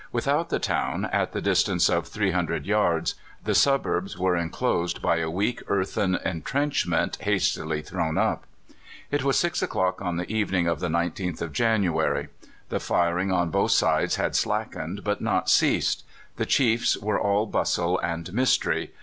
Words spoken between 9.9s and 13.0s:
on the evening of the 19th of January. The